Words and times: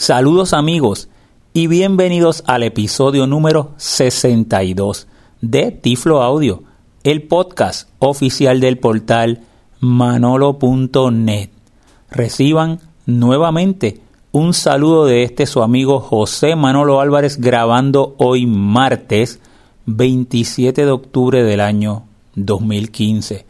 Saludos 0.00 0.54
amigos 0.54 1.10
y 1.52 1.66
bienvenidos 1.66 2.42
al 2.46 2.62
episodio 2.62 3.26
número 3.26 3.72
62 3.76 5.06
de 5.42 5.72
Tiflo 5.72 6.22
Audio, 6.22 6.62
el 7.04 7.24
podcast 7.24 7.90
oficial 7.98 8.60
del 8.60 8.78
portal 8.78 9.42
manolo.net. 9.80 11.50
Reciban 12.10 12.80
nuevamente 13.04 14.00
un 14.32 14.54
saludo 14.54 15.04
de 15.04 15.22
este 15.22 15.44
su 15.44 15.62
amigo 15.62 16.00
José 16.00 16.56
Manolo 16.56 17.02
Álvarez 17.02 17.38
grabando 17.38 18.14
hoy 18.16 18.46
martes 18.46 19.38
27 19.84 20.86
de 20.86 20.90
octubre 20.90 21.44
del 21.44 21.60
año 21.60 22.04
2015. 22.36 23.44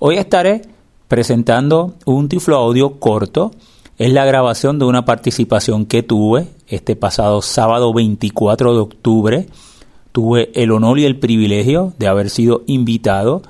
Hoy 0.00 0.16
estaré 0.16 0.62
presentando 1.06 1.94
un 2.06 2.28
tiflo 2.28 2.56
audio 2.56 2.98
corto. 2.98 3.52
Es 4.02 4.12
la 4.12 4.24
grabación 4.24 4.80
de 4.80 4.84
una 4.84 5.04
participación 5.04 5.86
que 5.86 6.02
tuve 6.02 6.48
este 6.66 6.96
pasado 6.96 7.40
sábado 7.40 7.94
24 7.94 8.74
de 8.74 8.80
octubre. 8.80 9.46
Tuve 10.10 10.50
el 10.60 10.72
honor 10.72 10.98
y 10.98 11.04
el 11.04 11.20
privilegio 11.20 11.92
de 12.00 12.08
haber 12.08 12.28
sido 12.28 12.64
invitado 12.66 13.42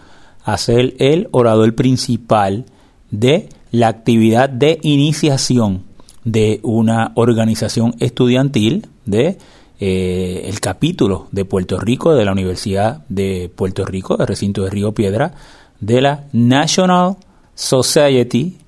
a 0.45 0.59
ser 0.59 0.93
el 0.99 1.29
orador 1.31 1.75
principal 1.75 2.67
de 3.11 3.49
la 3.71 3.89
actividad 3.89 4.51
de 4.51 4.79
iniciación 4.83 5.85
de 6.23 6.61
una 6.65 7.12
organización 7.15 7.95
estudiantil 7.98 8.89
de 9.07 9.39
eh, 9.81 10.43
el 10.45 10.61
capítulo 10.61 11.29
de 11.33 11.47
Puerto 11.47 11.81
Rico 11.81 12.15
de 12.15 12.27
la 12.27 12.33
Universidad 12.33 13.07
de 13.09 13.51
Puerto 13.57 13.87
Rico, 13.87 14.19
del 14.19 14.27
recinto 14.27 14.65
de 14.65 14.71
Río 14.71 14.93
Piedra, 14.93 15.33
de 15.81 16.03
la 16.03 16.25
National 16.34 17.17
Society 17.55 18.59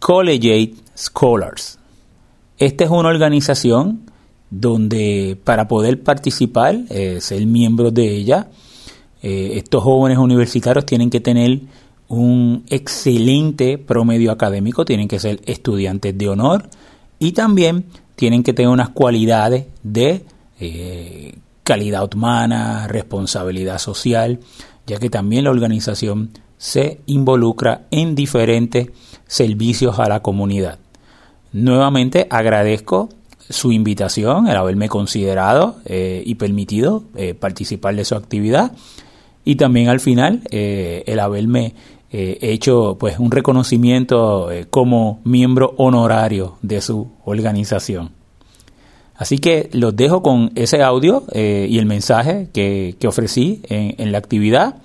Collegiate 0.00 0.89
Scholars. 1.00 1.78
Esta 2.58 2.84
es 2.84 2.90
una 2.90 3.08
organización 3.08 4.02
donde 4.50 5.38
para 5.44 5.66
poder 5.66 6.02
participar, 6.02 6.80
eh, 6.90 7.20
ser 7.20 7.46
miembro 7.46 7.90
de 7.90 8.14
ella, 8.14 8.48
eh, 9.22 9.52
estos 9.54 9.82
jóvenes 9.82 10.18
universitarios 10.18 10.84
tienen 10.84 11.08
que 11.08 11.20
tener 11.20 11.60
un 12.08 12.64
excelente 12.68 13.78
promedio 13.78 14.32
académico, 14.32 14.84
tienen 14.84 15.08
que 15.08 15.18
ser 15.18 15.40
estudiantes 15.46 16.16
de 16.18 16.28
honor 16.28 16.68
y 17.18 17.32
también 17.32 17.86
tienen 18.16 18.42
que 18.42 18.52
tener 18.52 18.68
unas 18.68 18.90
cualidades 18.90 19.66
de 19.82 20.24
eh, 20.58 21.34
calidad 21.62 22.12
humana, 22.12 22.88
responsabilidad 22.88 23.78
social, 23.78 24.40
ya 24.86 24.98
que 24.98 25.08
también 25.08 25.44
la 25.44 25.50
organización 25.50 26.30
se 26.58 27.00
involucra 27.06 27.86
en 27.90 28.14
diferentes 28.14 28.88
servicios 29.26 29.98
a 29.98 30.08
la 30.08 30.20
comunidad. 30.20 30.78
Nuevamente 31.52 32.26
agradezco 32.30 33.08
su 33.48 33.72
invitación, 33.72 34.48
el 34.48 34.56
haberme 34.56 34.88
considerado 34.88 35.76
eh, 35.84 36.22
y 36.24 36.36
permitido 36.36 37.04
eh, 37.16 37.34
participar 37.34 37.96
de 37.96 38.04
su 38.04 38.14
actividad 38.14 38.72
y 39.44 39.56
también 39.56 39.88
al 39.88 40.00
final 40.00 40.42
el 40.50 41.18
haberme 41.18 41.74
hecho 42.12 42.96
pues 43.00 43.18
un 43.18 43.30
reconocimiento 43.30 44.50
como 44.68 45.20
miembro 45.24 45.74
honorario 45.78 46.58
de 46.60 46.80
su 46.80 47.10
organización. 47.24 48.20
Así 49.20 49.36
que 49.36 49.68
los 49.74 49.94
dejo 49.94 50.22
con 50.22 50.50
ese 50.54 50.82
audio 50.82 51.24
eh, 51.32 51.66
y 51.68 51.78
el 51.78 51.84
mensaje 51.84 52.48
que, 52.54 52.96
ofrecí 53.06 53.60
en, 53.68 54.12
la 54.12 54.16
actividad. 54.16 54.76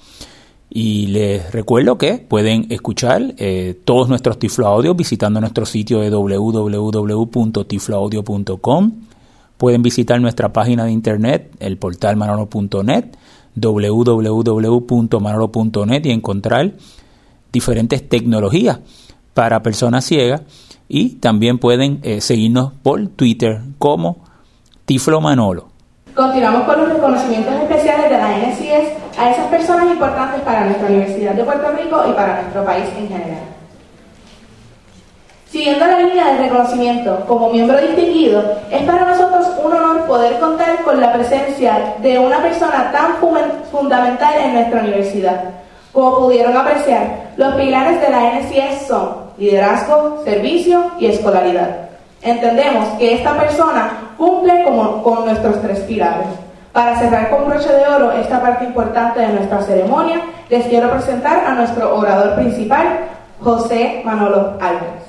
Y 0.69 1.07
les 1.07 1.51
recuerdo 1.51 1.97
que 1.97 2.17
pueden 2.17 2.67
escuchar 2.69 3.33
eh, 3.37 3.79
todos 3.85 4.09
nuestros 4.09 4.37
Tiflo 4.39 4.67
Audios 4.67 4.97
visitando 4.97 5.39
nuestro 5.39 5.65
sitio 5.65 6.01
de 6.01 6.09
www.tifloaudio.com. 6.09 8.91
Pueden 9.57 9.81
visitar 9.81 10.19
nuestra 10.19 10.51
página 10.51 10.83
de 10.85 10.91
internet, 10.91 11.49
el 11.59 11.77
portal 11.77 12.17
manolo.net, 12.17 13.05
www.manolo.net 13.55 16.05
y 16.05 16.11
encontrar 16.11 16.73
diferentes 17.53 18.09
tecnologías 18.09 18.79
para 19.33 19.63
personas 19.63 20.03
ciegas 20.03 20.41
y 20.89 21.11
también 21.15 21.57
pueden 21.57 22.01
eh, 22.03 22.19
seguirnos 22.21 22.73
por 22.83 23.07
Twitter 23.07 23.61
como 23.79 24.17
Tiflo 24.85 25.21
Manolo. 25.21 25.69
Continuamos 26.13 26.63
con 26.63 26.77
los 26.79 26.89
reconocimientos 26.89 27.53
especiales 27.53 28.09
de 28.09 28.17
la 28.17 28.37
NCS 28.37 29.04
a 29.17 29.31
esas 29.31 29.47
personas 29.47 29.85
importantes 29.85 30.41
para 30.41 30.65
nuestra 30.65 30.87
Universidad 30.87 31.33
de 31.33 31.43
Puerto 31.43 31.71
Rico 31.71 32.03
y 32.09 32.13
para 32.13 32.41
nuestro 32.41 32.65
país 32.65 32.85
en 32.97 33.07
general. 33.07 33.43
Siguiendo 35.49 35.85
la 35.85 35.99
línea 35.99 36.27
del 36.27 36.37
reconocimiento 36.39 37.23
como 37.27 37.49
miembro 37.49 37.79
distinguido, 37.79 38.43
es 38.69 38.83
para 38.83 39.05
nosotros 39.05 39.47
un 39.63 39.71
honor 39.71 40.05
poder 40.05 40.37
contar 40.39 40.83
con 40.83 40.99
la 40.99 41.13
presencia 41.13 41.95
de 42.01 42.19
una 42.19 42.41
persona 42.41 42.91
tan 42.91 43.15
fundamental 43.71 44.33
en 44.37 44.53
nuestra 44.53 44.81
universidad. 44.81 45.43
Como 45.93 46.17
pudieron 46.17 46.57
apreciar, 46.57 47.31
los 47.37 47.55
pilares 47.55 48.01
de 48.01 48.09
la 48.09 48.33
NCS 48.33 48.87
son 48.87 49.15
liderazgo, 49.37 50.21
servicio 50.25 50.91
y 50.99 51.05
escolaridad. 51.05 51.89
Entendemos 52.21 52.89
que 52.99 53.13
esta 53.13 53.33
persona 53.37 54.13
cumple 54.17 54.65
con 54.65 55.25
nuestros 55.25 55.61
tres 55.61 55.79
pilares. 55.81 56.44
Para 56.75 56.99
cerrar 56.99 57.29
con 57.29 57.47
broche 57.47 57.71
de 57.71 57.87
oro 57.87 58.11
esta 58.11 58.41
parte 58.41 58.65
importante 58.65 59.21
de 59.21 59.29
nuestra 59.29 59.61
ceremonia, 59.61 60.19
les 60.49 60.65
quiero 60.65 60.91
presentar 60.91 61.45
a 61.47 61.51
nuestro 61.51 61.95
orador 61.95 62.35
principal, 62.35 62.99
José 63.41 64.01
Manolo 64.03 64.57
Álvarez. 64.59 65.03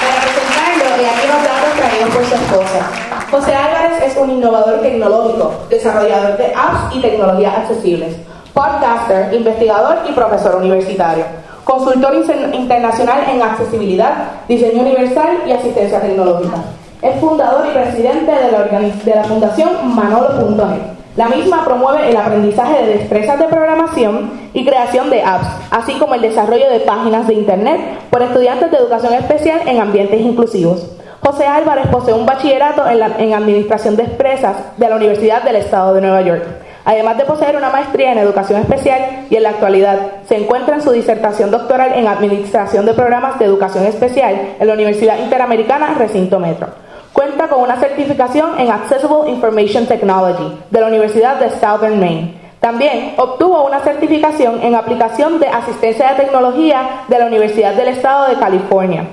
Para 0.00 0.20
presentarlo, 0.22 0.84
aquí 1.10 1.26
los 1.26 1.42
datos 1.42 1.74
traídos 1.76 2.14
por 2.14 2.24
su. 2.24 3.36
José 3.36 3.56
Álvarez 3.56 4.02
es 4.04 4.16
un 4.16 4.30
innovador 4.30 4.82
tecnológico, 4.82 5.54
desarrollador 5.68 6.36
de 6.36 6.54
apps 6.54 6.94
y 6.94 7.00
tecnologías 7.00 7.56
accesibles, 7.56 8.14
podcaster, 8.54 9.34
investigador 9.34 10.08
y 10.08 10.12
profesor 10.12 10.54
universitario 10.54 11.24
consultor 11.66 12.14
internacional 12.54 13.24
en 13.28 13.42
accesibilidad, 13.42 14.12
diseño 14.48 14.82
universal 14.82 15.38
y 15.48 15.50
asistencia 15.50 16.00
tecnológica. 16.00 16.58
Es 17.02 17.18
fundador 17.20 17.66
y 17.66 17.72
presidente 17.72 18.30
de 18.30 18.52
la, 18.52 18.62
de 18.68 19.14
la 19.16 19.24
Fundación 19.24 19.70
Manolo.net. 19.82 20.80
La 21.16 21.28
misma 21.28 21.64
promueve 21.64 22.08
el 22.08 22.16
aprendizaje 22.16 22.84
de 22.84 22.98
destrezas 22.98 23.40
de 23.40 23.46
programación 23.46 24.30
y 24.52 24.64
creación 24.64 25.10
de 25.10 25.24
apps, 25.24 25.48
así 25.72 25.94
como 25.94 26.14
el 26.14 26.20
desarrollo 26.20 26.70
de 26.70 26.80
páginas 26.80 27.26
de 27.26 27.34
Internet 27.34 27.80
por 28.10 28.22
estudiantes 28.22 28.70
de 28.70 28.76
educación 28.76 29.14
especial 29.14 29.62
en 29.66 29.80
ambientes 29.80 30.20
inclusivos. 30.20 30.86
José 31.20 31.46
Álvarez 31.46 31.88
posee 31.88 32.14
un 32.14 32.26
bachillerato 32.26 32.86
en, 32.86 33.02
en 33.02 33.34
Administración 33.34 33.96
de 33.96 34.04
Empresas 34.04 34.56
de 34.76 34.88
la 34.88 34.94
Universidad 34.94 35.42
del 35.42 35.56
Estado 35.56 35.94
de 35.94 36.00
Nueva 36.00 36.22
York 36.22 36.44
Además 36.86 37.18
de 37.18 37.24
poseer 37.24 37.56
una 37.56 37.70
maestría 37.70 38.12
en 38.12 38.18
educación 38.18 38.60
especial 38.60 39.26
y 39.28 39.34
en 39.34 39.42
la 39.42 39.50
actualidad 39.50 39.98
se 40.28 40.36
encuentra 40.36 40.76
en 40.76 40.82
su 40.82 40.92
disertación 40.92 41.50
doctoral 41.50 41.94
en 41.94 42.06
Administración 42.06 42.86
de 42.86 42.94
Programas 42.94 43.40
de 43.40 43.44
Educación 43.44 43.84
Especial 43.86 44.54
en 44.60 44.66
la 44.68 44.72
Universidad 44.72 45.18
Interamericana 45.18 45.94
Recinto 45.98 46.38
Metro. 46.38 46.68
Cuenta 47.12 47.48
con 47.48 47.62
una 47.62 47.74
certificación 47.80 48.60
en 48.60 48.70
Accessible 48.70 49.28
Information 49.30 49.86
Technology 49.86 50.60
de 50.70 50.80
la 50.80 50.86
Universidad 50.86 51.40
de 51.40 51.50
Southern 51.50 51.98
Maine. 51.98 52.34
También 52.60 53.14
obtuvo 53.16 53.66
una 53.66 53.80
certificación 53.80 54.62
en 54.62 54.76
aplicación 54.76 55.40
de 55.40 55.48
asistencia 55.48 56.10
de 56.10 56.22
tecnología 56.22 57.02
de 57.08 57.18
la 57.18 57.26
Universidad 57.26 57.74
del 57.74 57.88
Estado 57.88 58.28
de 58.28 58.36
California. 58.36 59.08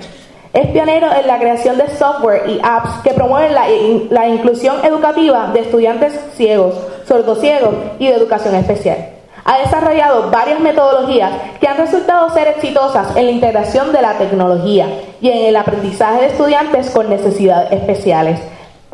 Es 0.53 0.67
pionero 0.67 1.07
en 1.11 1.25
la 1.25 1.39
creación 1.39 1.79
de 1.79 1.87
software 1.87 2.43
y 2.47 2.59
apps 2.61 3.01
que 3.03 3.13
promueven 3.13 3.55
la, 3.55 3.65
la 4.11 4.27
inclusión 4.27 4.75
educativa 4.85 5.49
de 5.51 5.61
estudiantes 5.61 6.13
ciegos, 6.35 6.75
sordociegos 7.07 7.73
y 7.99 8.07
de 8.07 8.15
educación 8.15 8.55
especial. 8.55 9.09
Ha 9.45 9.59
desarrollado 9.59 10.31
varias 10.31 10.59
metodologías 10.61 11.31
que 11.59 11.67
han 11.67 11.77
resultado 11.77 12.29
ser 12.29 12.47
exitosas 12.47 13.15
en 13.15 13.25
la 13.25 13.31
integración 13.31 13.91
de 13.91 14.01
la 14.01 14.17
tecnología 14.17 14.87
y 15.19 15.29
en 15.29 15.45
el 15.45 15.55
aprendizaje 15.57 16.21
de 16.21 16.27
estudiantes 16.27 16.89
con 16.91 17.09
necesidades 17.09 17.71
especiales, 17.73 18.39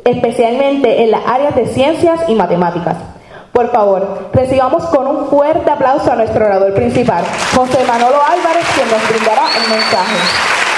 especialmente 0.04 1.04
en 1.04 1.12
las 1.12 1.22
áreas 1.28 1.56
de 1.56 1.68
ciencias 1.68 2.22
y 2.28 2.34
matemáticas. 2.34 2.96
Por 3.54 3.72
favor, 3.72 4.30
recibamos 4.34 4.86
con 4.86 5.08
un 5.08 5.28
fuerte 5.28 5.70
aplauso 5.70 6.12
a 6.12 6.16
nuestro 6.16 6.46
orador 6.46 6.74
principal, 6.74 7.24
José 7.56 7.84
Manolo 7.86 8.18
Álvarez, 8.24 8.66
quien 8.74 8.90
nos 8.90 9.10
brindará 9.10 9.44
el 9.56 9.70
mensaje. 9.70 10.69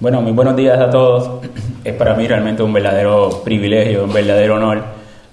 Bueno, 0.00 0.22
muy 0.22 0.32
buenos 0.32 0.56
días 0.56 0.78
a 0.78 0.90
todos. 0.90 1.44
Es 1.82 1.94
para 1.94 2.14
mí 2.14 2.26
realmente 2.26 2.62
un 2.62 2.72
verdadero 2.72 3.42
privilegio, 3.44 4.04
un 4.04 4.12
verdadero 4.12 4.56
honor 4.56 4.82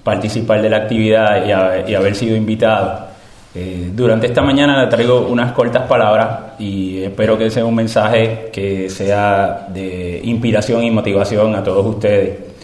participar 0.03 0.61
de 0.61 0.69
la 0.69 0.77
actividad 0.77 1.45
y, 1.87 1.93
haber 1.93 2.15
sido 2.15 2.35
invitado 2.35 3.15
Eh, 3.57 3.91
durante 3.93 4.27
esta 4.27 4.41
mañana 4.41 4.83
le 4.83 4.87
traigo 4.87 5.27
unas 5.29 5.53
cortas 5.53 5.83
palabras 5.87 6.59
y 6.59 7.03
espero 7.03 7.37
que 7.37 7.49
sea 7.49 7.63
un 7.63 7.73
mensaje 7.73 8.49
que 8.51 8.89
sea 8.89 9.67
de 9.69 10.19
inspiración 10.25 10.83
y 10.83 10.91
motivación 10.91 11.55
a 11.55 11.63
todos 11.63 11.85
ustedes. 11.85 12.54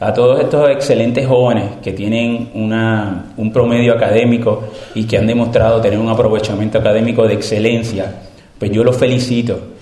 A 0.00 0.12
todos 0.12 0.40
estos 0.40 0.68
excelentes 0.70 1.26
jóvenes 1.26 1.64
que 1.82 1.92
tienen 1.92 2.50
una, 2.54 3.32
un 3.36 3.52
promedio 3.52 3.94
académico 3.94 4.64
y 4.94 5.04
que 5.04 5.18
han 5.18 5.26
demostrado 5.26 5.80
tener 5.80 5.98
un 5.98 6.08
aprovechamiento 6.08 6.78
académico 6.78 7.26
de 7.26 7.34
excelencia, 7.34 8.12
pues 8.58 8.70
yo 8.70 8.82
los 8.82 8.96
felicito 8.96 9.74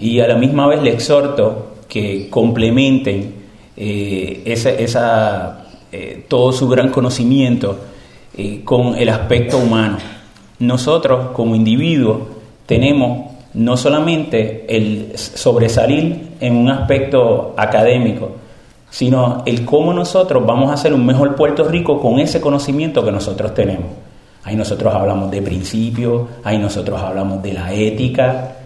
y 0.00 0.20
a 0.20 0.28
la 0.28 0.36
misma 0.36 0.66
vez 0.66 0.82
les 0.82 0.94
exhorto 0.94 1.74
que 1.88 2.28
complementen 2.30 3.34
eh, 3.76 4.42
esa, 4.46 5.64
eh, 5.90 6.24
todo 6.28 6.52
su 6.52 6.68
gran 6.68 6.90
conocimiento 6.90 7.78
eh, 8.36 8.62
con 8.64 8.94
el 8.96 9.08
aspecto 9.08 9.58
humano. 9.58 9.98
Nosotros 10.60 11.30
como 11.32 11.54
individuos 11.54 12.18
tenemos 12.66 13.32
no 13.54 13.76
solamente 13.76 14.66
el 14.68 15.12
sobresalir 15.16 16.28
en 16.40 16.56
un 16.56 16.70
aspecto 16.70 17.54
académico, 17.56 18.32
sino 18.90 19.42
el 19.46 19.64
cómo 19.64 19.92
nosotros 19.92 20.44
vamos 20.46 20.70
a 20.70 20.74
hacer 20.74 20.92
un 20.92 21.04
mejor 21.04 21.34
Puerto 21.34 21.64
Rico 21.64 22.00
con 22.00 22.18
ese 22.18 22.40
conocimiento 22.40 23.04
que 23.04 23.12
nosotros 23.12 23.54
tenemos. 23.54 23.86
Ahí 24.44 24.56
nosotros 24.56 24.94
hablamos 24.94 25.30
de 25.30 25.42
principios, 25.42 26.22
ahí 26.44 26.58
nosotros 26.58 27.00
hablamos 27.00 27.42
de 27.42 27.52
la 27.52 27.72
ética, 27.72 28.56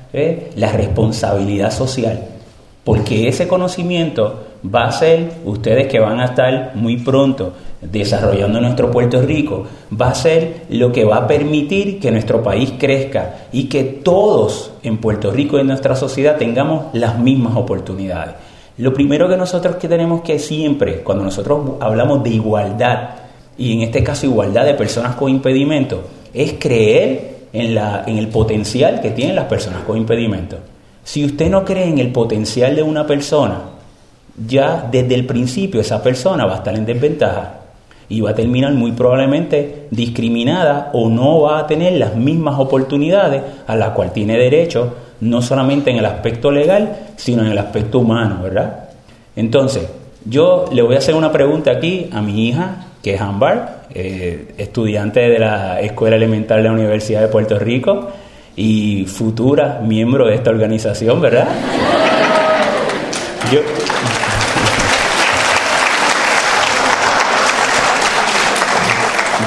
la 0.57 0.73
responsabilidad 0.73 1.73
social, 1.73 2.21
porque 2.85 3.27
ese 3.27 3.49
conocimiento 3.49 4.45
va 4.63 4.85
a 4.85 4.93
ser, 4.93 5.33
ustedes 5.45 5.89
que 5.89 5.99
van 5.99 6.21
a 6.21 6.27
estar 6.27 6.73
muy 6.75 6.99
pronto 6.99 7.53
desarrollando 7.81 8.61
nuestro 8.61 8.91
Puerto 8.91 9.21
Rico, 9.23 9.65
va 10.01 10.11
a 10.11 10.15
ser 10.15 10.67
lo 10.71 10.93
que 10.93 11.05
va 11.05 11.17
a 11.17 11.27
permitir 11.27 11.99
que 11.99 12.13
nuestro 12.13 12.43
país 12.43 12.75
crezca 12.79 13.49
y 13.53 13.65
que 13.65 13.83
todos 13.83 14.73
en 14.83 14.99
Puerto 14.99 15.33
Rico 15.33 15.57
y 15.57 15.63
en 15.63 15.69
nuestra 15.69 15.97
sociedad 15.97 16.37
tengamos 16.37 16.87
las 16.93 17.19
mismas 17.19 17.57
oportunidades. 17.57 18.35
Lo 18.79 18.95
primero 18.95 19.29
que 19.29 19.37
nosotros 19.37 19.77
que 19.77 19.89
tenemos 19.89 20.23
que 20.23 20.39
siempre, 20.39 21.03
cuando 21.03 21.25
nosotros 21.25 21.73
hablamos 21.81 22.23
de 22.25 22.31
igualdad, 22.31 23.11
y 23.59 23.73
en 23.73 23.83
este 23.83 24.03
caso 24.03 24.27
igualdad 24.27 24.65
de 24.65 24.75
personas 24.75 25.15
con 25.17 25.31
impedimento, 25.31 26.03
es 26.33 26.55
creer 26.59 27.33
en, 27.53 27.75
la, 27.75 28.05
en 28.07 28.17
el 28.17 28.29
potencial 28.29 29.01
que 29.01 29.11
tienen 29.11 29.37
las 29.37 29.45
personas 29.45 29.83
con 29.83 29.99
impedimento. 29.99 30.57
Si 31.05 31.25
usted 31.25 31.51
no 31.51 31.65
cree 31.65 31.89
en 31.89 31.99
el 31.99 32.13
potencial 32.13 32.75
de 32.75 32.83
una 32.83 33.07
persona, 33.07 33.61
ya 34.47 34.89
desde 34.91 35.15
el 35.15 35.27
principio 35.27 35.81
esa 35.81 36.03
persona 36.03 36.47
va 36.47 36.55
a 36.55 36.57
estar 36.59 36.75
en 36.75 36.87
desventaja 36.87 37.59
y 38.09 38.21
va 38.21 38.31
a 38.31 38.35
terminar 38.35 38.73
muy 38.73 38.93
probablemente 38.93 39.89
discriminada 39.91 40.91
o 40.93 41.09
no 41.09 41.43
va 41.43 41.61
a 41.61 41.67
tener 41.67 41.95
las 41.95 42.15
mismas 42.15 42.59
oportunidades 42.59 43.43
a 43.67 43.77
las 43.77 43.91
cuales 43.91 44.15
tiene 44.15 44.39
derecho, 44.39 44.95
no 45.23 45.41
solamente 45.41 45.91
en 45.93 45.99
el 45.99 46.05
aspecto 46.05 46.51
legal, 46.51 46.97
sino 47.17 47.45
en 47.45 47.53
el 47.53 47.59
aspecto 47.59 48.01
humano, 48.01 48.41
¿verdad? 48.43 48.89
Entonces, 49.37 49.89
yo 50.25 50.65
le 50.73 50.83
voy 50.83 50.97
a 50.97 50.99
hacer 50.99 51.15
una 51.15 51.31
pregunta 51.31 51.71
aquí 51.71 52.11
a 52.13 52.21
mi 52.21 52.49
hija, 52.49 52.87
que 53.01 53.15
es 53.15 53.21
Ambar, 53.21 53.85
eh, 53.95 54.53
estudiante 54.59 55.21
de 55.21 55.39
la 55.39 55.81
Escuela 55.81 56.17
Elemental 56.17 56.59
de 56.59 56.65
la 56.65 56.73
Universidad 56.73 57.21
de 57.21 57.29
Puerto 57.29 57.57
Rico 57.57 58.11
y 58.57 59.05
futura 59.05 59.81
miembro 59.81 60.27
de 60.27 60.35
esta 60.35 60.51
organización, 60.51 61.21
¿verdad? 61.21 61.47
Yo, 63.53 63.61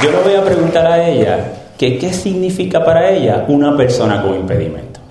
yo 0.02 0.12
le 0.12 0.18
voy 0.20 0.36
a 0.36 0.42
preguntar 0.42 0.88
a 0.88 1.06
ella 1.06 1.52
que 1.78 1.98
qué 1.98 2.14
significa 2.14 2.86
para 2.86 3.12
ella 3.12 3.44
una 3.50 3.76
persona 3.76 4.22
con 4.22 4.36
impedimento. 4.36 5.05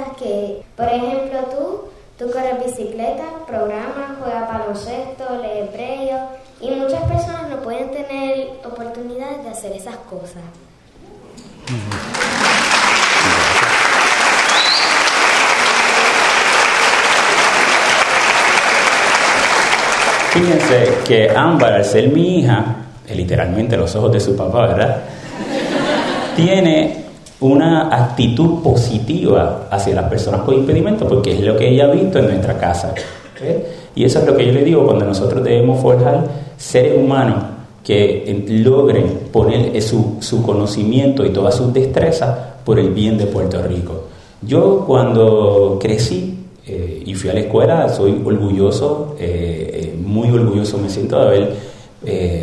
Cosas 0.00 0.16
que, 0.16 0.62
por 0.76 0.86
ejemplo, 0.86 1.38
tú, 1.50 2.24
tú 2.24 2.30
corres 2.30 2.64
bicicleta, 2.64 3.24
programas, 3.46 4.18
juegas 4.20 4.48
baloncesto, 4.48 5.24
lees 5.42 5.72
breyo 5.72 6.16
y 6.60 6.70
muchas 6.70 7.02
personas 7.02 7.48
no 7.50 7.60
pueden 7.62 7.90
tener 7.90 8.50
oportunidades 8.64 9.44
de 9.44 9.50
hacer 9.50 9.72
esas 9.72 9.96
cosas. 10.08 10.42
Fíjense 20.32 20.98
que 21.06 21.30
Ámbar, 21.30 21.72
al 21.72 21.84
ser 21.84 22.08
mi 22.08 22.38
hija, 22.38 22.64
literalmente 23.12 23.76
los 23.76 23.94
ojos 23.96 24.12
de 24.12 24.20
su 24.20 24.36
papá, 24.36 24.68
¿verdad? 24.68 25.02
Tiene 26.36 27.09
una 27.40 27.88
actitud 27.94 28.62
positiva 28.62 29.68
hacia 29.70 29.94
las 29.94 30.08
personas 30.08 30.42
con 30.42 30.54
impedimento, 30.54 31.08
porque 31.08 31.32
es 31.32 31.40
lo 31.40 31.56
que 31.56 31.68
ella 31.68 31.86
ha 31.86 31.90
visto 31.90 32.18
en 32.18 32.26
nuestra 32.26 32.58
casa. 32.58 32.94
Y 33.94 34.04
eso 34.04 34.18
es 34.18 34.26
lo 34.26 34.36
que 34.36 34.46
yo 34.46 34.52
le 34.52 34.62
digo 34.62 34.84
cuando 34.84 35.06
nosotros 35.06 35.42
debemos 35.42 35.80
forjar 35.80 36.24
seres 36.58 36.96
humanos 36.96 37.42
que 37.82 38.44
logren 38.48 39.28
poner 39.32 39.80
su, 39.80 40.18
su 40.20 40.42
conocimiento 40.42 41.24
y 41.24 41.30
todas 41.30 41.56
sus 41.56 41.72
destrezas 41.72 42.36
por 42.64 42.78
el 42.78 42.90
bien 42.90 43.16
de 43.16 43.26
Puerto 43.26 43.62
Rico. 43.62 44.04
Yo 44.42 44.84
cuando 44.86 45.78
crecí 45.80 46.38
eh, 46.66 47.02
y 47.04 47.14
fui 47.14 47.30
a 47.30 47.34
la 47.34 47.40
escuela, 47.40 47.88
soy 47.88 48.22
orgulloso, 48.24 49.16
eh, 49.18 49.70
eh, 49.72 49.98
muy 50.00 50.30
orgulloso 50.30 50.78
me 50.78 50.88
siento 50.88 51.18
de 51.18 51.26
haber 51.26 51.56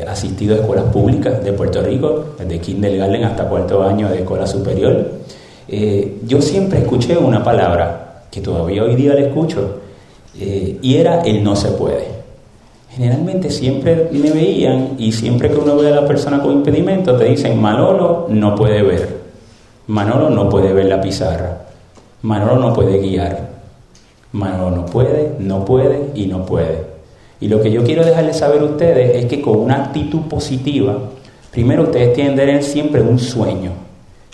asistido 0.07 0.55
a 0.55 0.59
escuelas 0.59 0.85
públicas 0.85 1.43
de 1.43 1.53
Puerto 1.53 1.81
Rico, 1.81 2.25
desde 2.37 2.59
kindergarten 2.59 3.23
hasta 3.23 3.49
cuarto 3.49 3.83
año 3.83 4.09
de 4.09 4.19
escuela 4.19 4.45
superior. 4.45 5.11
yo 6.25 6.41
siempre 6.41 6.79
escuché 6.79 7.17
una 7.17 7.43
palabra 7.43 8.23
que 8.31 8.41
todavía 8.41 8.83
hoy 8.83 8.95
día 8.95 9.13
la 9.13 9.21
escucho, 9.21 9.79
y 10.35 10.95
era 10.95 11.21
el 11.21 11.43
no 11.43 11.55
se 11.55 11.69
puede. 11.69 12.17
Generalmente 12.89 13.51
siempre 13.51 14.09
me 14.11 14.31
veían 14.31 14.95
y 14.97 15.11
siempre 15.11 15.51
que 15.51 15.57
uno 15.57 15.77
ve 15.77 15.89
a 15.89 16.01
la 16.01 16.07
persona 16.07 16.41
con 16.41 16.51
impedimento 16.51 17.15
te 17.15 17.25
dicen 17.25 17.61
Manolo 17.61 18.25
no 18.27 18.55
puede 18.55 18.81
ver, 18.81 19.17
Manolo 19.85 20.31
no 20.31 20.49
puede 20.49 20.73
ver 20.73 20.85
la 20.85 20.99
pizarra, 20.99 21.67
Manolo 22.23 22.55
no 22.55 22.73
puede 22.73 22.97
guiar, 22.97 23.49
Manolo 24.31 24.75
no 24.75 24.85
puede, 24.87 25.35
no 25.37 25.63
puede 25.63 26.09
y 26.15 26.25
no 26.25 26.43
puede. 26.43 26.86
Y 27.39 27.47
lo 27.47 27.61
que 27.61 27.71
yo 27.71 27.83
quiero 27.83 28.03
dejarles 28.03 28.37
saber 28.37 28.61
a 28.61 28.65
ustedes 28.65 29.15
es 29.15 29.25
que 29.25 29.41
con 29.41 29.59
una 29.59 29.85
actitud 29.85 30.21
positiva, 30.21 30.97
primero 31.51 31.83
ustedes 31.83 32.13
tienen 32.13 32.35
que 32.35 32.41
tener 32.41 32.63
siempre 32.63 33.01
un 33.01 33.19
sueño 33.19 33.71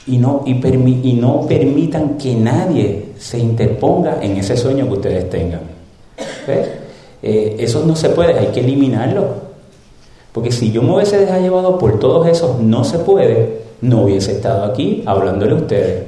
y 0.07 0.17
no, 0.17 0.43
y, 0.45 0.51
y 0.51 1.13
no 1.13 1.45
permitan 1.47 2.17
que 2.17 2.35
nadie 2.35 3.05
se 3.17 3.39
interponga 3.39 4.19
en 4.21 4.37
ese 4.37 4.57
sueño 4.57 4.85
que 4.87 4.93
ustedes 4.93 5.29
tengan. 5.29 5.61
Eh, 7.21 7.55
eso 7.59 7.85
no 7.85 7.95
se 7.95 8.09
puede, 8.09 8.37
hay 8.37 8.47
que 8.47 8.59
eliminarlo. 8.59 9.43
Porque 10.33 10.51
si 10.51 10.71
yo 10.71 10.81
me 10.81 10.95
hubiese 10.95 11.17
dejado 11.17 11.41
llevado 11.41 11.77
por 11.77 11.99
todos 11.99 12.27
esos 12.27 12.59
no 12.59 12.83
se 12.83 12.99
puede, 12.99 13.61
no 13.81 14.03
hubiese 14.03 14.33
estado 14.33 14.65
aquí 14.65 15.03
hablándole 15.05 15.53
a 15.53 15.55
ustedes. 15.55 16.03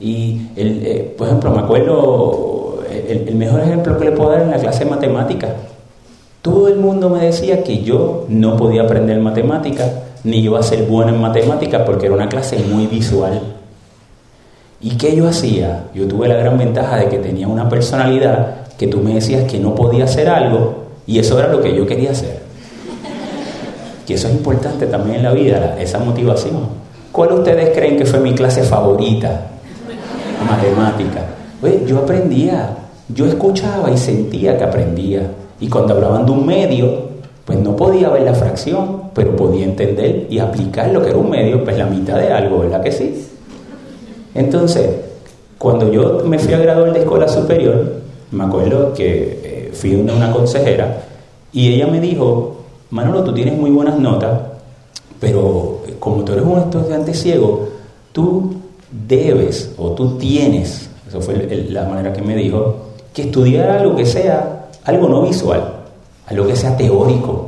Y, 0.00 0.48
el, 0.56 0.86
eh, 0.86 1.14
por 1.16 1.26
ejemplo, 1.26 1.50
me 1.50 1.60
acuerdo 1.60 2.78
el, 2.90 3.34
mejor 3.34 3.60
ejemplo 3.60 3.98
que 3.98 4.04
le 4.06 4.12
puedo 4.12 4.30
dar 4.30 4.42
en 4.42 4.50
la 4.50 4.58
clase 4.58 4.84
de 4.84 4.90
matemáticas. 4.90 5.50
Todo 6.48 6.68
el 6.68 6.76
mundo 6.76 7.10
me 7.10 7.18
decía 7.18 7.62
que 7.62 7.82
yo 7.82 8.24
no 8.30 8.56
podía 8.56 8.84
aprender 8.84 9.20
matemáticas, 9.20 9.90
ni 10.24 10.38
iba 10.38 10.58
a 10.58 10.62
ser 10.62 10.86
bueno 10.86 11.10
en 11.10 11.20
matemáticas 11.20 11.82
porque 11.84 12.06
era 12.06 12.14
una 12.14 12.30
clase 12.30 12.58
muy 12.58 12.86
visual. 12.86 13.38
¿Y 14.80 14.96
qué 14.96 15.14
yo 15.14 15.28
hacía? 15.28 15.84
Yo 15.94 16.08
tuve 16.08 16.26
la 16.26 16.36
gran 16.36 16.56
ventaja 16.56 16.96
de 16.96 17.08
que 17.10 17.18
tenía 17.18 17.46
una 17.46 17.68
personalidad 17.68 18.66
que 18.78 18.86
tú 18.86 19.00
me 19.00 19.14
decías 19.14 19.44
que 19.44 19.58
no 19.58 19.74
podía 19.74 20.04
hacer 20.04 20.26
algo 20.26 20.84
y 21.06 21.18
eso 21.18 21.38
era 21.38 21.52
lo 21.52 21.60
que 21.60 21.76
yo 21.76 21.86
quería 21.86 22.12
hacer. 22.12 22.40
Y 24.06 24.12
eso 24.14 24.28
es 24.28 24.34
importante 24.34 24.86
también 24.86 25.16
en 25.16 25.24
la 25.24 25.32
vida, 25.32 25.76
esa 25.78 25.98
motivación. 25.98 26.60
¿Cuál 27.12 27.32
ustedes 27.32 27.76
creen 27.76 27.98
que 27.98 28.06
fue 28.06 28.20
mi 28.20 28.34
clase 28.34 28.62
favorita? 28.62 29.48
Matemática. 30.48 31.26
yo 31.86 31.98
aprendía 31.98 32.78
yo 33.08 33.26
escuchaba 33.26 33.90
y 33.90 33.96
sentía 33.96 34.56
que 34.58 34.64
aprendía. 34.64 35.22
Y 35.60 35.68
cuando 35.68 35.94
hablaban 35.94 36.26
de 36.26 36.32
un 36.32 36.46
medio, 36.46 37.08
pues 37.44 37.58
no 37.58 37.74
podía 37.74 38.10
ver 38.10 38.22
la 38.22 38.34
fracción, 38.34 39.04
pero 39.14 39.34
podía 39.34 39.64
entender 39.64 40.26
y 40.28 40.38
aplicar 40.38 40.92
lo 40.92 41.02
que 41.02 41.08
era 41.08 41.18
un 41.18 41.30
medio, 41.30 41.64
pues 41.64 41.78
la 41.78 41.86
mitad 41.86 42.16
de 42.18 42.32
algo, 42.32 42.58
¿verdad 42.60 42.82
que 42.82 42.92
sí? 42.92 43.26
Entonces, 44.34 44.90
cuando 45.56 45.90
yo 45.90 46.22
me 46.24 46.38
fui 46.38 46.54
a 46.54 46.58
graduar 46.58 46.92
de 46.92 47.00
escuela 47.00 47.26
superior, 47.26 47.94
me 48.30 48.44
acuerdo 48.44 48.92
que 48.92 49.40
eh, 49.42 49.70
fui 49.72 49.94
una, 49.94 50.14
una 50.14 50.30
consejera 50.30 51.04
y 51.52 51.72
ella 51.74 51.86
me 51.86 52.00
dijo, 52.00 52.56
Manolo, 52.90 53.24
tú 53.24 53.32
tienes 53.32 53.56
muy 53.56 53.70
buenas 53.70 53.98
notas, 53.98 54.40
pero 55.18 55.80
como 55.98 56.22
tú 56.24 56.32
eres 56.32 56.44
un 56.44 56.58
estudiante 56.58 57.14
ciego, 57.14 57.68
tú 58.12 58.54
debes 58.90 59.74
o 59.78 59.92
tú 59.92 60.18
tienes, 60.18 60.88
eso 61.08 61.20
fue 61.20 61.34
la 61.70 61.84
manera 61.84 62.12
que 62.12 62.22
me 62.22 62.36
dijo, 62.36 62.76
que 63.12 63.22
estudiar 63.22 63.70
algo 63.70 63.96
que 63.96 64.06
sea 64.06 64.57
algo 64.88 65.06
no 65.06 65.22
visual, 65.22 65.62
algo 66.26 66.46
que 66.46 66.56
sea 66.56 66.74
teórico, 66.76 67.44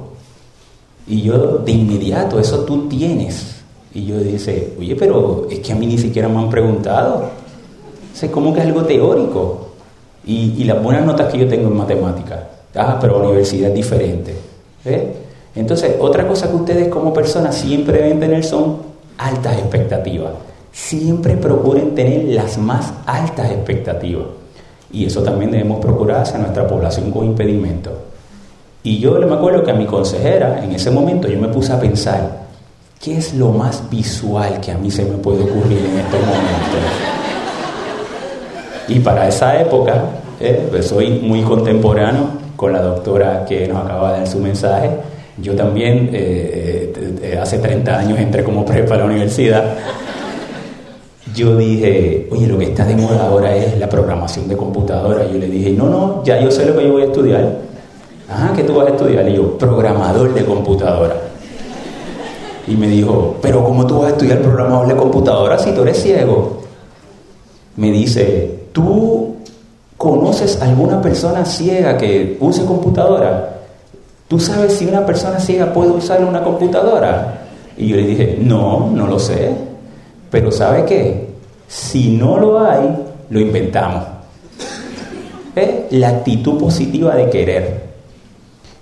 Y 1.07 1.23
yo 1.23 1.59
de 1.59 1.73
inmediato, 1.73 2.39
eso 2.39 2.61
tú 2.65 2.87
tienes. 2.87 3.57
Y 3.93 4.05
yo 4.05 4.19
dice, 4.19 4.75
oye, 4.79 4.95
pero 4.95 5.49
es 5.51 5.59
que 5.59 5.73
a 5.73 5.75
mí 5.75 5.87
ni 5.87 5.99
siquiera 5.99 6.29
me 6.29 6.39
han 6.39 6.51
preguntado. 6.51 7.31
O 8.23 8.31
como 8.31 8.53
que 8.53 8.61
es 8.61 8.67
algo 8.67 8.83
teórico. 8.83 9.71
Y, 10.25 10.55
y, 10.59 10.65
las 10.65 10.81
buenas 10.81 11.05
notas 11.05 11.33
que 11.33 11.39
yo 11.39 11.49
tengo 11.49 11.69
en 11.69 11.77
matemáticas. 11.77 12.41
Ah, 12.77 12.99
pero 13.01 13.19
universidad 13.19 13.71
es 13.71 13.75
diferente. 13.75 14.35
Entonces, 15.57 15.97
otra 15.99 16.29
cosa 16.29 16.49
que 16.49 16.57
ustedes 16.57 16.89
como 16.89 17.13
personas 17.13 17.57
siempre 17.57 18.03
deben 18.03 18.21
tener 18.21 18.45
son 18.45 18.77
altas 19.19 19.59
expectativas. 19.59 20.33
Siempre 20.71 21.37
procuren 21.37 21.95
tener 21.95 22.25
las 22.27 22.59
más 22.59 22.93
altas 23.07 23.51
expectativas. 23.51 24.27
Y 24.93 25.07
eso 25.07 25.23
también 25.23 25.51
debemos 25.51 25.79
procurar 25.79 26.23
hacia 26.23 26.39
nuestra 26.39 26.67
población 26.67 27.11
con 27.11 27.25
impedimentos. 27.25 27.93
Y 28.83 28.99
yo 28.99 29.13
me 29.13 29.35
acuerdo 29.35 29.63
que 29.63 29.71
a 29.71 29.75
mi 29.75 29.87
consejera, 29.87 30.65
en 30.65 30.73
ese 30.73 30.91
momento, 30.91 31.29
yo 31.29 31.39
me 31.39 31.49
puse 31.49 31.73
a 31.73 31.79
pensar, 31.79 32.47
¿qué 33.01 33.19
es 33.19 33.35
lo 33.35 33.51
más 33.53 33.89
visual 33.91 34.61
que 34.61 34.73
a 34.73 34.79
mí 34.79 34.91
se 34.91 35.05
me 35.05 35.17
puede 35.19 35.43
ocurrir 35.43 35.79
en 35.79 35.99
estos 35.99 36.21
momentos? 36.21 37.11
Y 38.89 38.99
para 39.01 39.29
esa 39.29 39.61
época, 39.61 40.03
eh, 40.41 40.67
pues 40.71 40.89
soy 40.89 41.11
muy 41.11 41.43
contemporáneo 41.43 42.41
con 42.57 42.73
la 42.73 42.81
doctora 42.81 43.45
que 43.47 43.69
nos 43.69 43.85
acaba 43.85 44.13
de 44.13 44.19
dar 44.21 44.27
su 44.27 44.39
mensaje. 44.41 44.91
Yo 45.37 45.55
también 45.55 46.11
eh, 46.13 46.93
eh, 47.23 47.39
hace 47.41 47.59
30 47.59 47.99
años 47.99 48.19
entré 48.19 48.43
como 48.43 48.65
prepa 48.65 48.95
a 48.95 48.99
la 48.99 49.05
universidad. 49.05 49.77
Yo 51.35 51.57
dije, 51.57 52.29
oye, 52.31 52.47
lo 52.47 52.59
que 52.59 52.65
está 52.65 52.85
de 52.85 52.97
moda 52.97 53.27
ahora 53.27 53.55
es 53.55 53.79
la 53.79 53.89
programación 53.89 54.49
de 54.49 54.57
computadora. 54.57 55.27
Yo 55.27 55.39
le 55.39 55.47
dije, 55.47 55.71
no, 55.71 55.89
no, 55.89 56.25
ya 56.25 56.41
yo 56.41 56.51
sé 56.51 56.67
lo 56.67 56.77
que 56.77 56.85
yo 56.85 56.93
voy 56.93 57.03
a 57.03 57.07
estudiar 57.07 57.71
Ah, 58.33 58.53
¿qué 58.55 58.63
tú 58.63 58.75
vas 58.75 58.87
a 58.87 58.91
estudiar? 58.91 59.29
Y 59.29 59.35
yo, 59.35 59.59
programador 59.59 60.33
de 60.33 60.45
computadora. 60.45 61.17
Y 62.69 62.77
me 62.77 62.87
dijo, 62.87 63.37
pero 63.43 63.65
¿cómo 63.65 63.85
tú 63.87 63.99
vas 63.99 64.07
a 64.07 64.11
estudiar 64.11 64.41
programador 64.41 64.87
de 64.87 64.95
computadora 64.95 65.59
si 65.59 65.73
tú 65.73 65.83
eres 65.83 66.01
ciego? 66.01 66.61
Me 67.75 67.91
dice, 67.91 68.69
¿tú 68.73 69.35
conoces 69.97 70.63
alguna 70.63 71.03
persona 71.03 71.45
ciega 71.45 71.99
que 71.99 72.37
use 72.39 72.65
computadora? 72.65 73.63
¿Tú 74.29 74.39
sabes 74.39 74.75
si 74.75 74.87
una 74.87 75.05
persona 75.05 75.41
ciega 75.41 75.73
puede 75.73 75.91
usar 75.91 76.25
una 76.25 76.45
computadora? 76.45 77.47
Y 77.77 77.89
yo 77.89 77.97
le 77.97 78.07
dije, 78.07 78.39
no, 78.41 78.91
no 78.95 79.09
lo 79.09 79.19
sé. 79.19 79.51
Pero 80.31 80.53
¿sabe 80.53 80.85
qué? 80.85 81.29
Si 81.67 82.17
no 82.17 82.39
lo 82.39 82.61
hay, 82.61 82.89
lo 83.31 83.41
inventamos. 83.41 84.05
¿Eh? 85.57 85.89
La 85.91 86.09
actitud 86.09 86.59
positiva 86.59 87.15
de 87.15 87.29
querer. 87.29 87.91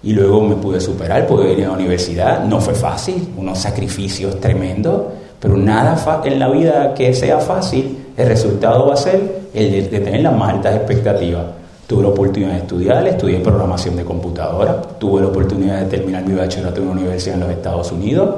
Y 0.03 0.13
luego 0.13 0.41
me 0.43 0.57
pude 0.57 0.81
superar, 0.81 1.27
pude 1.27 1.53
ir 1.53 1.65
a 1.65 1.69
la 1.69 1.75
universidad. 1.75 2.45
No 2.45 2.61
fue 2.61 2.75
fácil, 2.75 3.29
unos 3.37 3.59
sacrificios 3.59 4.39
tremendos, 4.41 5.03
pero 5.41 5.57
nada 5.57 6.23
en 6.25 6.39
la 6.39 6.49
vida 6.49 6.95
que 6.95 7.15
sea 7.15 7.39
fácil, 7.39 8.07
el 8.17 8.27
resultado 8.27 8.87
va 8.87 8.95
a 8.95 8.97
ser 8.97 9.39
el 9.55 9.91
de, 9.91 10.01
tener 10.01 10.21
las 10.21 10.37
más 10.37 10.55
altas 10.55 10.77
expectativas. 10.77 11.45
Tuve 11.87 12.03
la 12.03 12.09
oportunidad 12.09 12.53
de 12.53 12.59
estudiar, 12.59 13.07
estudié 13.07 13.41
programación 13.41 13.97
de 13.97 14.05
computadora, 14.05 14.81
tuve 14.99 15.23
la 15.23 15.29
oportunidad 15.29 15.81
de 15.81 15.87
terminar 15.87 16.27
mi 16.27 16.35
bachillerato 16.35 16.81
en 16.81 16.89
una 16.89 17.01
universidad 17.01 17.37
en 17.37 17.41
los 17.41 17.51
Estados 17.51 17.93
Unidos. 17.93 18.29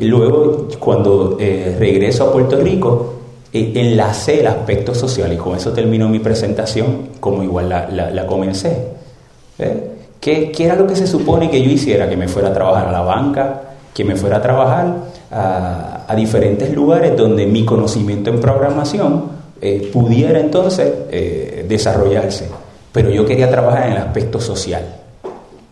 Luego, 0.00 0.68
cuando 0.78 1.36
eh, 1.40 1.76
regreso 1.78 2.28
a 2.28 2.32
Puerto 2.32 2.56
Rico, 2.56 3.14
eh, 3.52 3.72
enlacé 3.74 4.40
el 4.40 4.46
aspecto 4.46 4.94
social 4.94 5.32
y 5.32 5.36
con 5.36 5.56
eso 5.56 5.72
terminó 5.72 6.08
mi 6.08 6.18
presentación, 6.18 7.08
como 7.18 7.42
igual 7.42 7.68
la, 7.68 7.88
la, 8.10 8.26
comencé. 8.26 8.76
¿Eh? 9.58 9.90
¿Qué, 10.20 10.52
era 10.58 10.74
lo 10.74 10.86
que 10.86 10.96
se 10.96 11.06
supone 11.06 11.50
que 11.50 11.62
yo 11.62 11.70
hiciera? 11.70 12.08
Que 12.08 12.16
me 12.16 12.28
fuera 12.28 12.48
a 12.48 12.52
trabajar 12.52 12.88
a 12.88 12.92
la 12.92 13.00
banca, 13.00 13.62
que 13.94 14.04
me 14.04 14.16
fuera 14.16 14.38
a 14.38 14.42
trabajar 14.42 14.96
a, 15.30 16.14
diferentes 16.16 16.72
lugares 16.74 17.16
donde 17.16 17.46
mi 17.46 17.64
conocimiento 17.64 18.30
en 18.30 18.40
programación 18.40 19.24
eh, 19.60 19.90
pudiera 19.92 20.40
entonces 20.40 20.92
eh, 21.10 21.64
desarrollarse. 21.68 22.48
Pero 22.92 23.10
yo 23.10 23.24
quería 23.24 23.48
trabajar 23.48 23.86
en 23.86 23.92
el 23.92 23.98
aspecto 23.98 24.40
social. 24.40 24.82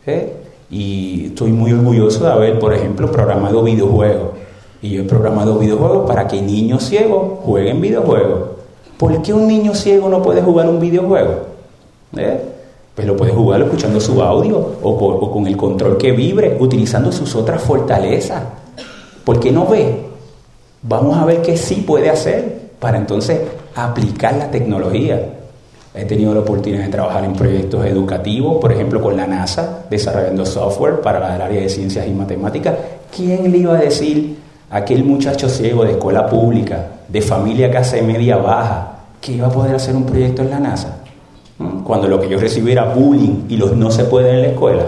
¿eh? 0.07 0.33
Y 0.71 1.27
estoy 1.27 1.53
muy 1.53 1.73
orgulloso 1.73 2.25
de 2.25 2.33
haber, 2.33 2.59
por 2.59 2.75
ejemplo, 2.75 3.11
programado 3.11 3.63
videojuegos. 3.63 4.31
Y 4.83 4.91
yo 4.91 5.03
he 5.03 5.05
programado 5.05 5.59
videojuegos 5.59 6.07
para 6.07 6.27
que 6.27 6.41
niños 6.43 6.85
ciegos 6.85 7.41
jueguen 7.43 7.81
videojuegos. 7.81 8.57
¿Por 8.99 9.23
qué 9.23 9.33
un 9.33 9.47
niño 9.47 9.75
ciego 9.75 10.09
no 10.09 10.23
puede 10.23 10.43
jugar 10.43 10.69
un 10.69 10.81
videojuego? 10.81 11.57
pues 12.95 13.07
lo 13.07 13.15
puede 13.15 13.33
jugar 13.33 13.61
escuchando 13.61 14.01
su 14.01 14.23
audio 14.23 14.57
o, 14.83 15.31
con 15.31 15.47
el 15.47 15.55
control 15.55 15.99
que 15.99 16.13
vibre, 16.13 16.57
utilizando 16.59 17.13
sus 17.13 17.35
otras 17.37 17.61
fortalezas. 17.63 18.43
¿Por 19.23 19.39
qué 19.39 19.53
no 19.53 19.67
ve? 19.67 20.07
Vamos 20.81 21.19
a 21.19 21.27
ver 21.27 21.43
qué 21.43 21.59
sí 21.59 21.85
puede 21.87 22.09
hacer 22.09 22.71
para 22.81 22.97
entonces 22.97 23.41
aplicar 23.75 24.37
la 24.37 24.51
tecnología. 24.51 25.31
He 25.97 26.05
tenido 26.05 26.35
la 26.35 26.41
oportunidad 26.41 26.85
de 26.85 26.91
trabajar 26.91 27.25
en 27.25 27.33
proyectos 27.33 27.85
educativos, 27.87 28.59
por 28.61 28.71
ejemplo 28.71 29.01
con 29.01 29.17
la 29.17 29.27
NASA, 29.27 29.85
desarrollando 29.89 30.45
software 30.45 31.01
para 31.01 31.35
el 31.35 31.41
área 31.41 31.61
de 31.63 31.69
ciencias 31.69 32.07
y 32.07 32.11
matemáticas. 32.11 32.75
¿Quién 33.15 33.51
le 33.51 33.59
iba 33.59 33.77
a 33.77 33.81
decir 33.81 34.37
a 34.71 34.79
aquel 34.79 35.05
muchacho 35.05 35.49
ciego 35.49 35.85
de 35.85 35.93
escuela 35.93 36.29
pública, 36.29 36.87
de 37.09 37.23
familia 37.23 37.71
clase 37.71 38.03
media 38.03 38.37
baja, 38.37 38.99
que 39.21 39.33
iba 39.33 39.47
a 39.47 39.51
poder 39.51 39.75
hacer 39.75 39.97
un 39.97 40.05
proyecto 40.05 40.43
en 40.43 40.51
la 40.51 40.61
NASA? 40.61 40.99
cuando 41.85 42.09
lo 42.09 42.21
que 42.21 42.29
yo 42.29 42.39
recibí 42.39 42.73
era 42.73 42.85
bullying 42.85 43.47
y 43.49 43.57
los 43.57 43.75
no 43.77 43.91
se 43.91 44.05
puede 44.05 44.31
en 44.31 44.43
la 44.43 44.49
escuela. 44.49 44.85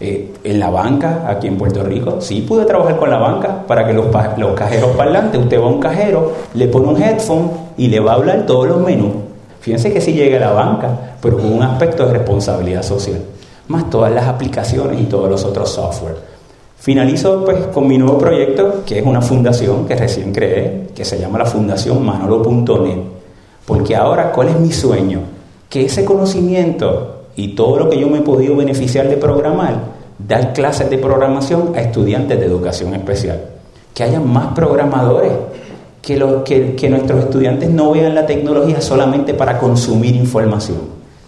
Eh, 0.00 0.32
en 0.44 0.60
la 0.60 0.70
banca, 0.70 1.24
aquí 1.26 1.48
en 1.48 1.58
Puerto 1.58 1.82
Rico, 1.82 2.20
sí 2.20 2.42
pude 2.42 2.64
trabajar 2.64 2.96
con 2.96 3.10
la 3.10 3.18
banca 3.18 3.66
para 3.66 3.84
que 3.84 3.92
los, 3.92 4.06
los 4.36 4.52
cajeros 4.52 4.90
parlantes, 4.96 5.40
usted 5.40 5.60
va 5.60 5.64
a 5.64 5.68
un 5.68 5.80
cajero, 5.80 6.32
le 6.54 6.68
pone 6.68 6.86
un 6.86 7.02
headphone 7.02 7.50
y 7.76 7.88
le 7.88 7.98
va 7.98 8.12
a 8.12 8.14
hablar 8.14 8.46
todos 8.46 8.68
los 8.68 8.80
menús. 8.80 9.27
Fíjense 9.60 9.92
que 9.92 10.00
sí 10.00 10.12
llega 10.12 10.36
a 10.36 10.40
la 10.40 10.52
banca, 10.52 11.16
pero 11.20 11.36
con 11.38 11.52
un 11.52 11.62
aspecto 11.62 12.06
de 12.06 12.12
responsabilidad 12.12 12.82
social, 12.82 13.20
más 13.68 13.90
todas 13.90 14.12
las 14.12 14.26
aplicaciones 14.26 15.00
y 15.00 15.04
todos 15.04 15.28
los 15.28 15.44
otros 15.44 15.70
software. 15.70 16.16
Finalizo 16.78 17.44
pues 17.44 17.66
con 17.66 17.86
mi 17.88 17.98
nuevo 17.98 18.18
proyecto, 18.18 18.84
que 18.86 19.00
es 19.00 19.06
una 19.06 19.20
fundación 19.20 19.86
que 19.86 19.96
recién 19.96 20.32
creé, 20.32 20.88
que 20.94 21.04
se 21.04 21.18
llama 21.18 21.38
la 21.38 21.46
Fundación 21.46 22.04
Manolo.net. 22.04 22.98
Porque 23.66 23.96
ahora, 23.96 24.30
¿cuál 24.32 24.48
es 24.48 24.60
mi 24.60 24.72
sueño? 24.72 25.38
que 25.68 25.84
ese 25.84 26.04
conocimiento 26.04 27.24
y 27.36 27.48
todo 27.48 27.78
lo 27.78 27.90
que 27.90 27.98
yo 27.98 28.08
me 28.08 28.18
he 28.18 28.22
podido 28.22 28.56
beneficiar 28.56 29.08
de 29.08 29.16
programar, 29.16 29.76
dar 30.18 30.52
clases 30.52 30.90
de 30.90 30.98
programación 30.98 31.72
a 31.76 31.80
estudiantes 31.80 32.40
de 32.40 32.46
educación 32.46 32.94
especial. 32.94 33.40
Que 33.94 34.02
haya 34.02 34.20
más 34.20 34.54
programadores, 34.54 35.32
que, 36.16 36.88
nuestros 36.88 37.24
estudiantes 37.24 37.68
no 37.68 37.90
vean 37.90 38.14
la 38.14 38.24
tecnología 38.24 38.80
solamente 38.80 39.34
para 39.34 39.58
consumir 39.58 40.16
información, 40.16 40.78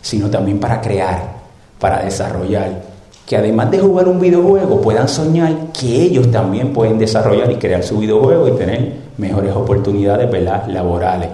sino 0.01 0.31
también 0.31 0.59
para 0.59 0.81
crear, 0.81 1.41
para 1.79 2.03
desarrollar. 2.03 2.83
Que 3.27 3.37
además 3.37 3.71
de 3.71 3.79
jugar 3.79 4.09
un 4.09 4.19
videojuego 4.19 4.81
puedan 4.81 5.07
soñar 5.07 5.55
que 5.79 6.03
ellos 6.03 6.31
también 6.31 6.73
pueden 6.73 6.99
desarrollar 6.99 7.53
y 7.53 7.57
crear 7.57 7.83
su 7.83 7.99
videojuego 7.99 8.49
y 8.49 8.53
tener 8.53 8.93
mejores 9.19 9.55
oportunidades 9.55 10.29
laborales. 10.69 11.29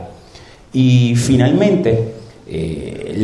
Y 0.73 1.15
finalmente, 1.15 2.15
eh, 2.49 3.23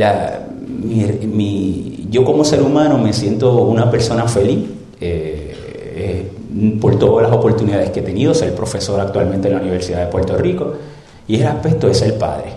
yo 2.11 2.25
como 2.25 2.45
ser 2.45 2.63
humano 2.63 2.97
me 2.97 3.13
siento 3.13 3.65
una 3.65 3.91
persona 3.91 4.27
feliz 4.29 4.61
eh, 5.01 5.55
eh, 5.95 6.32
por 6.81 6.99
todas 6.99 7.29
las 7.29 7.37
oportunidades 7.37 7.91
que 7.91 8.01
he 8.01 8.03
tenido, 8.03 8.35
ser 8.35 8.55
profesor 8.55 9.01
actualmente 9.01 9.49
en 9.49 9.55
la 9.55 9.61
Universidad 9.61 10.01
de 10.01 10.07
Puerto 10.07 10.37
Rico, 10.37 10.75
y 11.29 11.37
el 11.37 11.47
aspecto 11.47 11.89
es 11.89 11.99
ser 11.99 12.19
padre. 12.19 12.53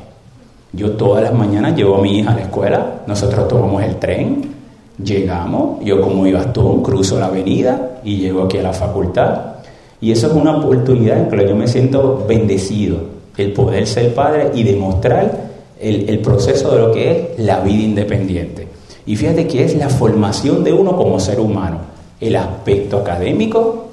Yo 0.73 0.91
todas 0.91 1.23
las 1.23 1.33
mañanas 1.33 1.75
llevo 1.75 1.95
a 1.95 2.01
mi 2.01 2.19
hija 2.19 2.31
a 2.31 2.35
la 2.35 2.41
escuela, 2.41 3.03
nosotros 3.07 3.47
tomamos 3.47 3.83
el 3.83 3.95
tren, 3.95 4.55
llegamos, 5.01 5.83
yo 5.83 6.01
como 6.01 6.23
mi 6.23 6.31
bastón 6.31 6.83
cruzo 6.83 7.19
la 7.19 7.27
avenida 7.27 7.99
y 8.03 8.17
llego 8.17 8.43
aquí 8.43 8.57
a 8.57 8.63
la 8.63 8.73
facultad. 8.73 9.55
Y 10.01 10.11
eso 10.11 10.27
es 10.27 10.33
una 10.33 10.57
oportunidad 10.57 11.17
en 11.17 11.29
que 11.29 11.47
yo 11.47 11.55
me 11.55 11.67
siento 11.67 12.25
bendecido, 12.27 12.97
el 13.37 13.53
poder 13.53 13.87
ser 13.87 14.13
padre 14.13 14.51
y 14.53 14.63
demostrar 14.63 15.45
el, 15.79 16.19
proceso 16.19 16.71
de 16.71 16.79
lo 16.79 16.91
que 16.91 17.11
es 17.11 17.39
la 17.39 17.59
vida 17.59 17.83
independiente. 17.83 18.67
Y 19.05 19.15
fíjate 19.15 19.47
que 19.47 19.63
es 19.63 19.75
la 19.75 19.89
formación 19.89 20.63
de 20.63 20.73
uno 20.73 20.95
como 20.95 21.19
ser 21.19 21.39
humano, 21.39 21.79
el 22.19 22.35
aspecto 22.35 22.97
académico, 22.97 23.84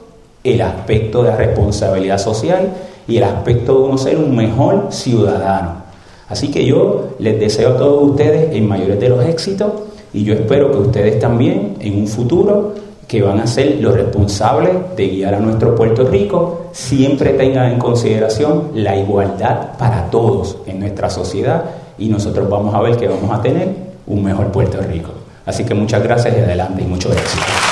el 0.44 0.60
aspecto 0.60 1.22
de 1.22 1.36
responsabilidad 1.36 2.18
social 2.18 2.68
y 3.06 3.16
el 3.16 3.24
aspecto 3.24 3.78
de 3.78 3.84
uno 3.84 3.98
ser 3.98 4.18
un 4.18 4.34
mejor 4.36 4.88
ciudadano. 4.90 5.82
Así 6.28 6.50
que 6.50 6.64
yo 6.64 7.10
les 7.18 7.38
deseo 7.38 7.70
a 7.70 7.76
todos 7.76 8.10
ustedes 8.10 8.54
el 8.54 8.62
mayor 8.62 8.98
de 8.98 9.08
los 9.08 9.24
éxitos 9.24 9.72
y 10.12 10.24
yo 10.24 10.34
espero 10.34 10.70
que 10.70 10.78
ustedes 10.78 11.18
también 11.18 11.76
en 11.80 11.98
un 11.98 12.06
futuro 12.06 12.74
que 13.06 13.20
van 13.20 13.40
a 13.40 13.46
ser 13.46 13.78
los 13.80 13.94
responsables 13.94 14.72
de 14.96 15.08
guiar 15.08 15.34
a 15.34 15.40
nuestro 15.40 15.74
Puerto 15.74 16.04
Rico, 16.04 16.68
siempre 16.72 17.34
tengan 17.34 17.72
en 17.72 17.78
consideración 17.78 18.70
la 18.74 18.96
igualdad 18.96 19.76
para 19.78 20.08
todos 20.08 20.56
en 20.66 20.80
nuestra 20.80 21.10
sociedad 21.10 21.64
y 21.98 22.08
nosotros 22.08 22.48
vamos 22.48 22.74
a 22.74 22.80
ver 22.80 22.96
que 22.96 23.08
vamos 23.08 23.30
a 23.30 23.42
tener 23.42 23.68
un 24.06 24.24
mejor 24.24 24.50
Puerto 24.50 24.80
Rico. 24.80 25.10
Así 25.44 25.64
que 25.64 25.74
muchas 25.74 26.02
gracias 26.02 26.34
y 26.36 26.40
adelante 26.40 26.82
y 26.82 26.86
mucho 26.86 27.12
éxito. 27.12 27.71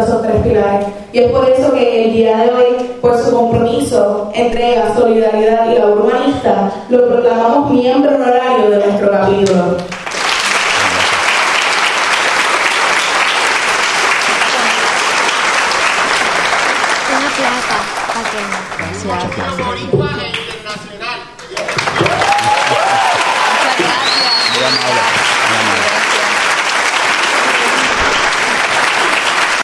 representa 0.00 0.04
esos 0.04 0.22
tres 0.22 0.42
pilares. 0.42 0.86
Y 1.12 1.18
es 1.18 1.32
por 1.32 1.48
eso 1.48 1.72
que 1.72 2.04
el 2.04 2.12
día 2.12 2.36
de 2.38 2.50
hoy, 2.50 2.90
por 3.00 3.16
su 3.18 3.32
compromiso, 3.32 4.30
entrega, 4.34 4.94
solidaridad 4.94 5.70
y 5.70 5.78
labor 5.78 6.02
humanista, 6.02 6.70
lo 6.88 7.08
proclamamos 7.08 7.70
miembro 7.70 8.14
honorario 8.14 8.70
de 8.70 8.86
nuestro 8.86 9.10
capítulo. 9.10 9.76